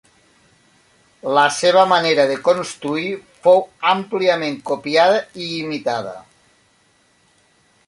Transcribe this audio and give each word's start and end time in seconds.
La 1.37 1.43
seva 1.57 1.83
manera 1.91 2.25
de 2.31 2.37
construir 2.47 3.11
fou 3.45 3.61
àmpliament 3.93 4.57
copiada 4.71 5.23
i 5.45 5.53
imitada. 5.61 6.17